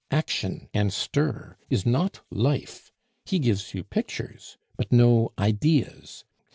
Action 0.09 0.67
and 0.73 0.91
stir 0.91 1.59
is 1.69 1.85
not 1.85 2.21
life; 2.31 2.91
he 3.23 3.37
gives 3.37 3.75
you 3.75 3.83
pictures, 3.83 4.57
but 4.75 4.91
no 4.91 5.31
ideas. 5.37 6.25